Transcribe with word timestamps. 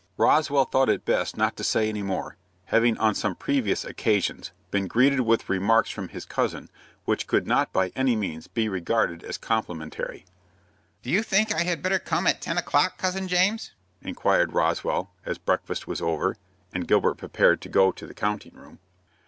Roswell 0.17 0.65
thought 0.65 0.89
it 0.89 1.05
best 1.05 1.37
not 1.37 1.55
to 1.55 1.63
say 1.63 1.87
any 1.87 2.01
more, 2.01 2.35
having 2.65 2.97
on 2.97 3.13
some 3.13 3.35
previous 3.35 3.85
occasions 3.85 4.51
been 4.71 4.87
greeted 4.87 5.19
with 5.19 5.47
remarks 5.47 5.91
from 5.91 6.07
his 6.09 6.25
cousin 6.25 6.71
which 7.05 7.27
could 7.27 7.45
not 7.45 7.71
by 7.71 7.89
any 7.95 8.15
means 8.15 8.47
be 8.47 8.67
regarded 8.67 9.23
as 9.23 9.37
complimentary. 9.37 10.25
"Do 11.03 11.11
you 11.11 11.21
think 11.21 11.53
I 11.53 11.61
had 11.65 11.83
better 11.83 11.99
come 11.99 12.25
in 12.25 12.33
at 12.37 12.41
ten 12.41 12.57
o'clock, 12.57 12.97
Cousin 12.97 13.27
James?" 13.27 13.73
inquired 14.01 14.53
Roswell, 14.53 15.11
as 15.23 15.37
breakfast 15.37 15.85
was 15.85 16.01
over, 16.01 16.35
and 16.73 16.87
Gilbert 16.87 17.19
prepared 17.19 17.61
to 17.61 17.69
go 17.69 17.91
to 17.91 18.07
the 18.07 18.15
counting 18.15 18.55
room. 18.55 18.79